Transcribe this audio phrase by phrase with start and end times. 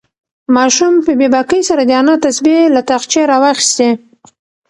[0.55, 3.89] ماشوم په بې باکۍ سره د انا تسبیح له تاقچې راوخیستې.